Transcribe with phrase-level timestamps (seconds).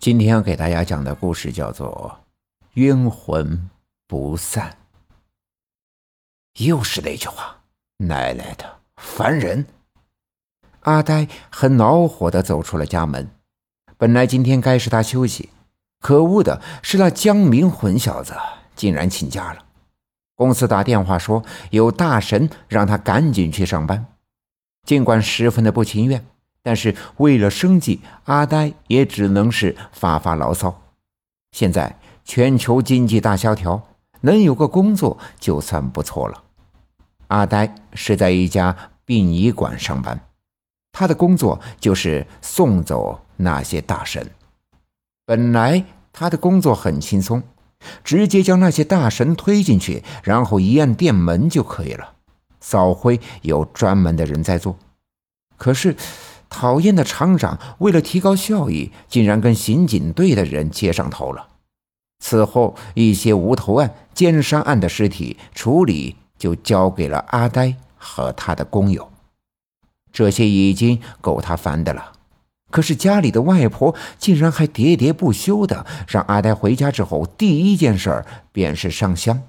[0.00, 2.20] 今天要给大家讲的故事叫做
[2.72, 3.68] 《冤魂
[4.08, 4.78] 不散》。
[6.64, 7.58] 又是那句话，
[7.98, 9.66] 奶奶的，烦人！
[10.80, 13.30] 阿呆很恼火的走出了家门。
[13.98, 15.50] 本来今天该是他休息，
[16.00, 18.32] 可恶的是那江明混小子
[18.74, 19.66] 竟然请假了。
[20.34, 24.06] 公司打电话说有大神让他赶紧去上班，
[24.86, 26.24] 尽管十分的不情愿。
[26.62, 30.82] 但是为了生计，阿呆也只能是发发牢骚。
[31.52, 33.82] 现在全球经济大萧条，
[34.20, 36.44] 能有个工作就算不错了。
[37.28, 40.20] 阿呆是在一家殡仪馆上班，
[40.92, 44.30] 他的工作就是送走那些大神。
[45.24, 45.82] 本来
[46.12, 47.42] 他的工作很轻松，
[48.04, 52.16] 直接将那些大神推进去，然后一按电门就可以了。
[52.60, 54.76] 扫灰有专门的人在做，
[55.56, 55.96] 可是。
[56.50, 61.46] 讨厌的厂长为了提高效益，竟然跟刑警队的人接上头了。
[62.22, 69.10] 此后，一些无头案、奸杀案的尸体处理就交给了阿呆和他的工友。
[70.12, 72.12] 这些已经够他烦的了。
[72.70, 79.42] 可是家里的外婆竟然还喋喋不休的让阿呆回家之后第一件事便是上香，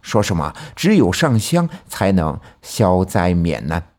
[0.00, 3.91] 说什么只有上香才能消灾免难。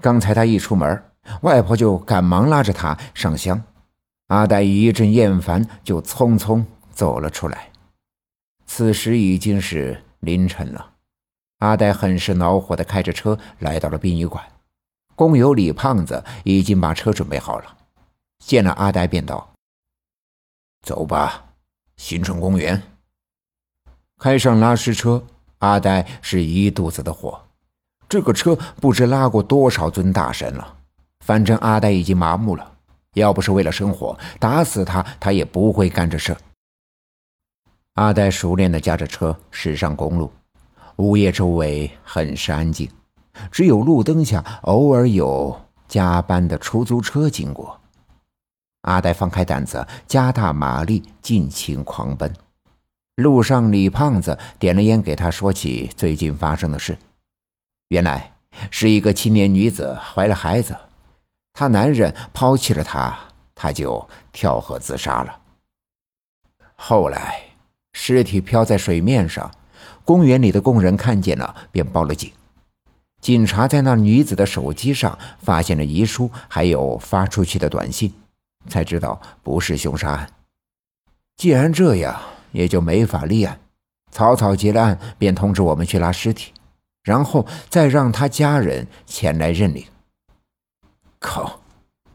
[0.00, 1.04] 刚才他一出门，
[1.42, 3.62] 外婆就赶忙拉着他上香。
[4.28, 7.70] 阿呆一阵厌烦，就匆匆走了出来。
[8.66, 10.92] 此时已经是凌晨了，
[11.58, 14.42] 阿呆很是恼火的开着车来到了殡仪馆。
[15.14, 17.76] 工友李胖子已经把车准备好了，
[18.38, 19.52] 见了阿呆便道
[20.82, 21.44] ：“走吧，
[21.96, 22.82] 新春公园。”
[24.18, 25.24] 开上拉尸车，
[25.58, 27.43] 阿呆是一肚子的火。
[28.08, 30.76] 这个车不知拉过多少尊大神了，
[31.24, 32.72] 反正阿呆已经麻木了。
[33.14, 36.36] 要不是为了生活，打死他他也不会干这事。
[37.94, 40.32] 阿呆熟练地驾着车驶上公路，
[40.96, 42.90] 午夜周围很是安静，
[43.52, 47.80] 只有路灯下偶尔有加班的出租车经过。
[48.82, 52.30] 阿呆放开胆子，加大马力，尽情狂奔。
[53.14, 56.98] 路上，李胖子点了烟，给他说起最近发生的事。
[57.88, 58.34] 原来
[58.70, 60.76] 是一个青年女子怀了孩子，
[61.52, 63.16] 她男人抛弃了她，
[63.54, 65.40] 她就跳河自杀了。
[66.74, 67.40] 后来
[67.92, 69.50] 尸体漂在水面上，
[70.04, 72.32] 公园里的工人看见了，便报了警。
[73.20, 78.12] 警察在那女子的手机上发现了遗书，还有发出去的短信，
[78.68, 80.30] 才知道不是凶杀案。
[81.36, 82.20] 既然这样，
[82.52, 83.58] 也就没法立案，
[84.10, 86.52] 草草结了案，便通知我们去拉尸体。
[87.04, 89.86] 然后再让他家人前来认领。
[91.20, 91.60] 靠，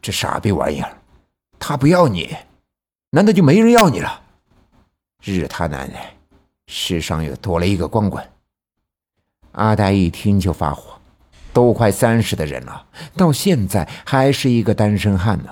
[0.01, 0.97] 这傻逼玩意儿！
[1.57, 2.35] 他不要你，
[3.11, 4.21] 难道就没人要你了？
[5.23, 6.13] 日他奶奶！
[6.67, 8.23] 世上又多了一个光棍。
[9.53, 10.99] 阿呆一听就发火，
[11.51, 12.85] 都快三十的人了，
[13.15, 15.51] 到现在还是一个单身汉呢。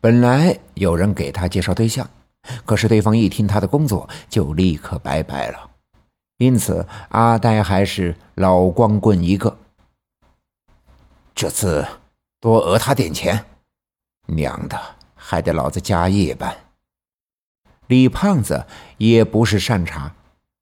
[0.00, 2.08] 本来有人给他介绍对象，
[2.66, 5.70] 可是对方一听他的工作，就立刻拜拜了。
[6.38, 9.58] 因此，阿呆还是老光棍一个。
[11.34, 11.86] 这次
[12.40, 13.44] 多讹他点钱，
[14.26, 14.80] 娘的，
[15.14, 16.56] 还得老子加夜班。
[17.86, 18.66] 李胖子
[18.98, 20.12] 也不是善茬，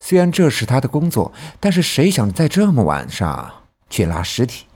[0.01, 4.67] 虽然这是他的工作，但是谁想在这么晚上去拉尸体？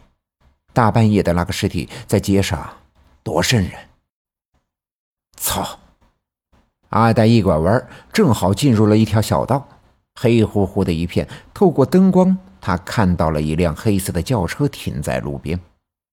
[0.72, 2.76] 大半夜的拉个尸体在街上，
[3.22, 3.72] 多瘆人！
[5.36, 5.78] 操！
[6.90, 9.68] 阿呆一拐弯，正好进入了一条小道。
[10.14, 15.60] 黑乎乎的一片，透过灯光，他看到了一辆黑色的轿车停在路边，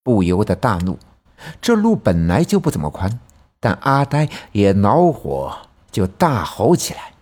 [0.04, 0.98] 不由得大怒。
[1.62, 3.20] 这路本来就不怎么宽，
[3.60, 5.56] 但阿呆也恼火，
[5.92, 7.14] 就大吼起来：“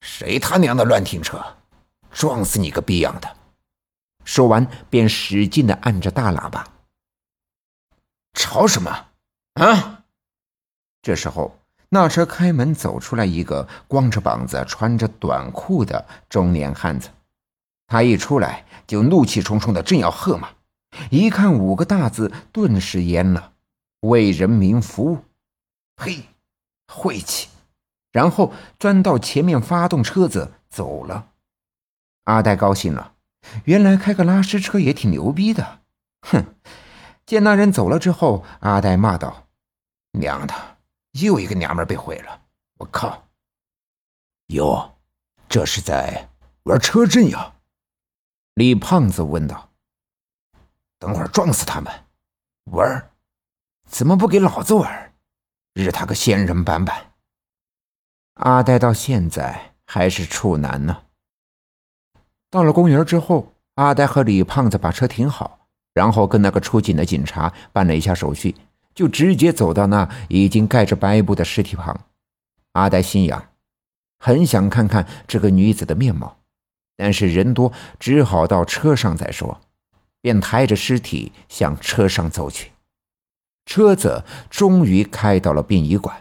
[0.00, 1.42] 谁他娘的乱停车！
[2.10, 3.36] 撞死你个逼样的！”
[4.24, 6.68] 说完便使劲的按着大喇叭
[8.34, 9.06] ：“吵什么？
[9.54, 10.04] 啊！”
[11.02, 11.58] 这时候。
[11.94, 17.08] 那车开门走出来一个光着膀子、穿着短裤的中年汉子，
[17.86, 20.48] 他一出来就怒气冲冲的，正要喝骂，
[21.08, 23.52] 一看五个大字，顿时蔫了
[24.02, 25.18] ：“为人民服务。”
[26.02, 26.24] 嘿，
[26.92, 27.48] 晦气！
[28.10, 31.28] 然后钻到前面发动车子走了。
[32.24, 33.12] 阿呆高兴了，
[33.66, 35.78] 原来开个拉尸车也挺牛逼的。
[36.22, 36.44] 哼！
[37.24, 39.44] 见那人走了之后，阿呆骂道
[40.18, 40.54] ：“娘的！”
[41.20, 42.42] 又一个娘们被毁了！
[42.78, 43.28] 我靠！
[44.48, 44.96] 哟，
[45.48, 46.28] 这是在
[46.64, 47.54] 玩车震呀？
[48.54, 49.70] 李胖子问道。
[50.98, 51.92] 等会儿撞死他们！
[52.72, 53.10] 玩？
[53.86, 55.14] 怎么不给老子玩？
[55.74, 57.12] 日他个仙人板板。
[58.34, 61.04] 阿呆到现在还是处男呢。
[62.50, 68.56] 到了公园之后，阿呆和李胖子把车停好，然后跟那个出警的警察办了一下手续，
[68.94, 72.00] 就直接走到那已经盖着白布的尸体旁。
[72.72, 73.48] 阿呆心痒，
[74.18, 76.36] 很想看看这个女子的面貌，
[76.96, 79.60] 但是人多，只好到车上再说，
[80.20, 82.72] 便抬着尸体向车上走去。
[83.66, 86.16] 车子终于开到了殡仪馆，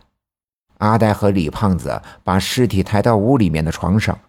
[0.77, 4.19] 阿呆和李胖子把尸体抬到屋里面的床上。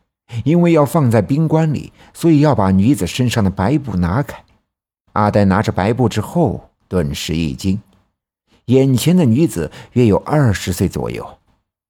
[0.42, 4.42] 因为要放在冰棺里，所以要把女子身上的白布拿开。
[5.12, 7.78] 阿呆拿着白布之后，顿时一惊，
[8.66, 11.38] 眼前的女子约有二十岁左右，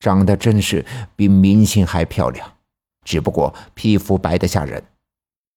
[0.01, 0.85] 长得真是
[1.15, 2.55] 比明星还漂亮，
[3.05, 4.83] 只不过皮肤白得吓人。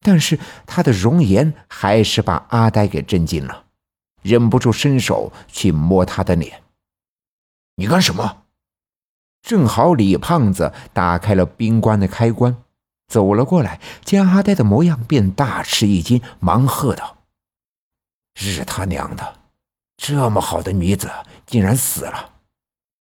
[0.01, 3.65] 但是她的容颜还是把阿呆给震惊了，
[4.21, 6.61] 忍不住伸手去摸她的脸。
[7.77, 8.43] 你干什么？
[9.41, 12.57] 正好李胖子打开了冰棺的开关。
[13.07, 17.19] 走了过来，见阿呆的模样，便大吃一惊，忙喝道
[18.35, 19.39] ：“日他娘的！
[19.97, 21.11] 这么好的女子
[21.45, 22.33] 竟然死了！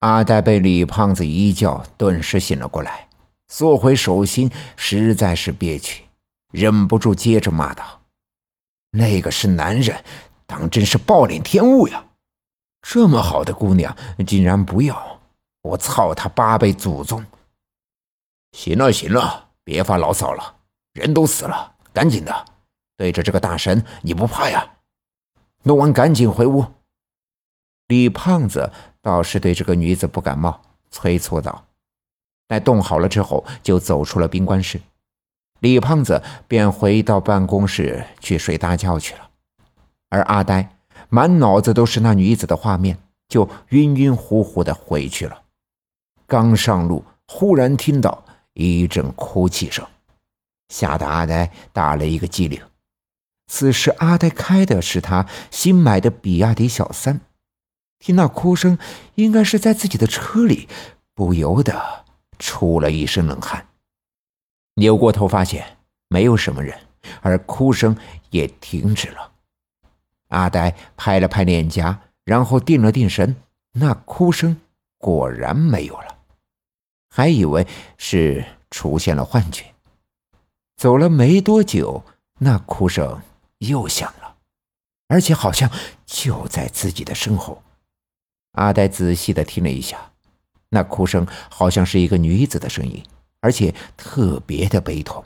[0.00, 3.08] 阿呆被李胖子一叫，顿时醒了过来，
[3.48, 6.04] 缩回手心，实在是憋屈，
[6.52, 8.02] 忍不住接着骂道
[8.92, 10.04] ：“那个是男人，
[10.46, 12.04] 当真是暴殄天物呀！
[12.82, 13.96] 这么好的姑娘，
[14.26, 15.20] 竟然不要！”
[15.62, 17.24] 我操他八辈祖宗！
[18.52, 20.56] 行了行了，别发牢骚了，
[20.92, 22.44] 人都死了，赶紧的，
[22.96, 24.72] 对着这个大神你不怕呀？
[25.62, 26.64] 弄完赶紧回屋。
[27.88, 28.72] 李胖子
[29.02, 30.60] 倒是对这个女子不感冒，
[30.90, 31.66] 催促道。
[32.48, 34.80] 待冻好了之后，就走出了宾馆室。
[35.60, 39.30] 李胖子便回到办公室去睡大觉去了，
[40.10, 40.76] 而阿呆
[41.08, 42.98] 满脑子都是那女子的画面，
[43.28, 45.42] 就晕晕乎乎的回去了。
[46.26, 49.84] 刚上路，忽然听到一阵哭泣声，
[50.68, 52.60] 吓得阿呆打了一个激灵。
[53.46, 57.20] 此时阿呆开的是他新买的比亚迪小三，
[57.98, 58.78] 听那哭声，
[59.14, 60.68] 应该是在自己的车里，
[61.14, 62.04] 不由得
[62.38, 63.68] 出了一身冷汗。
[64.74, 65.78] 扭过头发现
[66.08, 66.76] 没有什么人，
[67.22, 67.96] 而哭声
[68.30, 69.32] 也停止了。
[70.28, 73.36] 阿呆拍了拍脸颊，然后定了定神，
[73.72, 74.60] 那哭声
[74.98, 76.18] 果然没有了。
[77.08, 77.66] 还以为
[77.96, 79.64] 是出现了幻觉，
[80.76, 82.04] 走了没多久，
[82.40, 83.22] 那哭声
[83.58, 84.36] 又响了，
[85.08, 85.70] 而且好像
[86.04, 87.62] 就在自己的身后。
[88.52, 90.12] 阿呆仔细的听了一下，
[90.68, 93.02] 那哭声好像是一个女子的声音，
[93.40, 95.24] 而且特别的悲痛，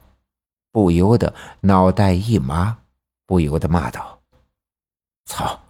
[0.73, 2.79] 不由得脑袋一麻，
[3.27, 4.21] 不由得骂道
[5.27, 5.61] ：“操！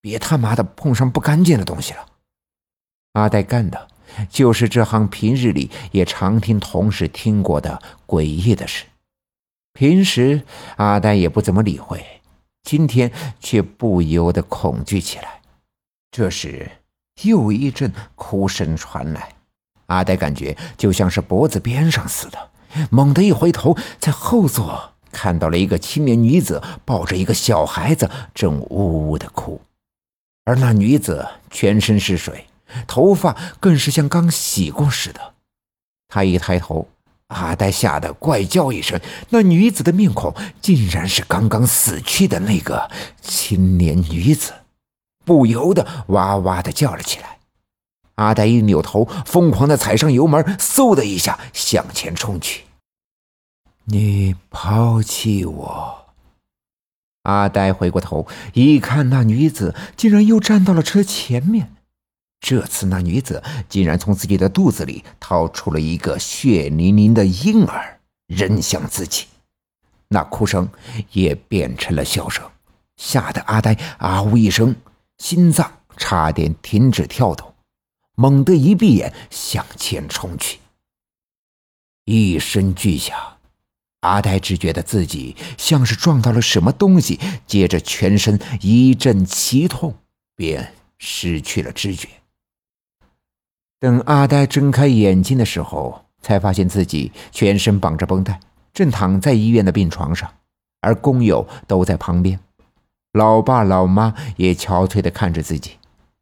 [0.00, 2.06] 别他妈的碰上不干净的东西了！”
[3.14, 3.88] 阿呆干的。
[4.30, 8.84] 就是这行平日里也常听同事听过的诡异的事，
[9.74, 10.42] 平时
[10.76, 12.22] 阿呆也不怎么理会，
[12.62, 13.10] 今天
[13.40, 15.42] 却不由得恐惧起来。
[16.12, 16.70] 这时，
[17.24, 19.34] 又一阵哭声传来，
[19.86, 22.50] 阿呆感觉就像是脖子边上似的，
[22.88, 29.60] 猛地一回头，在后座看到了一个青年女子抱着一个小孩子，正呜呜的哭，
[30.44, 32.46] 而那女子全身是水。
[32.86, 35.34] 头发更是像刚洗过似的。
[36.08, 36.88] 他一抬头，
[37.28, 39.00] 阿呆吓得怪叫一声。
[39.30, 42.90] 那女子的面孔竟然是刚刚死去的那个
[43.20, 44.52] 青年女子，
[45.24, 47.38] 不由得哇哇的叫了起来。
[48.16, 52.64] 阿呆一扭头，疯狂的踩上油门，嗖的一下向前冲去。
[53.86, 56.04] 你抛弃我！
[57.24, 61.74] 阿呆回过头一看，那女子竟然又站到了车前面。
[62.46, 69.24] 这次，那女子竟然从自己的肚子里掏出了一个血淋淋的婴儿，扔向自己。
[70.08, 70.68] 那哭声
[71.12, 72.46] 也变成了笑声，
[72.98, 74.76] 吓得阿呆啊呜一声，
[75.16, 77.54] 心脏差点停止跳动，
[78.14, 80.58] 猛地一闭眼，向前冲去。
[82.04, 83.16] 一声巨响，
[84.00, 89.96] 阿呆只觉得自己像是撞到了什么东西，接着全身一阵奇痛，
[90.36, 92.06] 便失去了知觉。
[93.84, 98.40] 等阿呆睁开眼睛的时候，才发现自己全身绑着绷带，
[98.72, 100.32] 正躺在医院的病床上，
[100.80, 102.40] 而工友都在旁边，
[103.12, 105.76] 老爸老妈也憔悴的看着自己。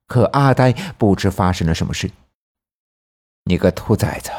[0.09, 2.11] 可阿呆不知发生了什么事。
[3.45, 4.33] 你个兔崽子，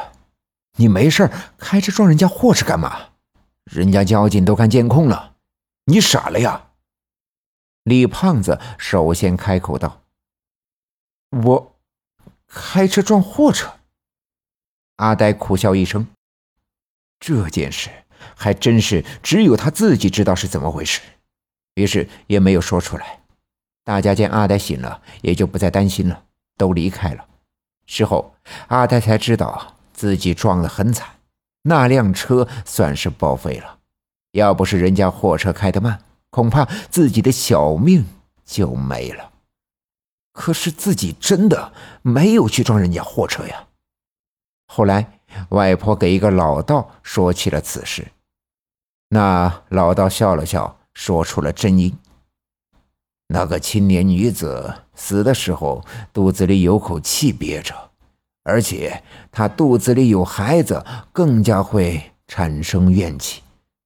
[0.76, 2.94] 你没事开车撞人家货车干嘛？
[3.64, 5.32] 人家交警都看监控了，
[5.86, 6.66] 你傻了呀？
[7.84, 10.02] 李胖子首先开口道
[11.42, 11.73] ：“我
[12.54, 13.74] 开车撞货车。”
[14.96, 16.06] 阿呆苦笑一声
[17.18, 17.90] ：“这件事
[18.36, 21.00] 还真是只有他自己知道是怎么回事。”
[21.74, 23.20] 于是也没有说出来。
[23.82, 26.22] 大家见阿呆醒了，也就不再担心了，
[26.56, 27.26] 都离开了。
[27.86, 28.34] 事后，
[28.68, 31.16] 阿呆才知道自己撞得很惨，
[31.62, 33.80] 那辆车算是报废了。
[34.30, 38.06] 要不是人家货车开得慢，恐怕自己的小命
[38.44, 39.32] 就没了。
[40.34, 41.72] 可是自己真的
[42.02, 43.68] 没有去撞人家货车呀。
[44.66, 48.08] 后来，外婆给一个老道说起了此事，
[49.08, 51.96] 那老道笑了笑，说出了真因。
[53.28, 57.74] 那个青年女子死的时候，肚子里有口气憋着，
[58.42, 63.40] 而且她肚子里有孩子，更加会产生怨气。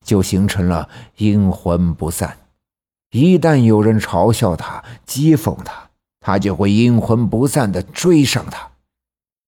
[0.04, 2.38] 就形成了阴魂不散。
[3.10, 5.87] 一旦有人嘲笑她、讥讽她，
[6.28, 8.70] 他就会阴魂不散的追上他。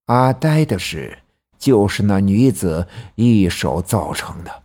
[0.06, 1.18] 阿呆的事
[1.58, 4.62] 就是那女子一手造成的。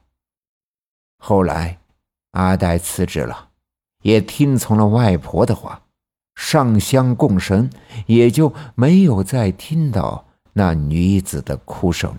[1.17, 1.77] 后来，
[2.31, 3.50] 阿呆辞职了，
[4.01, 5.81] 也听从了外婆的话，
[6.36, 7.69] 上香供神，
[8.05, 12.17] 也就没有再听到那女子的哭声。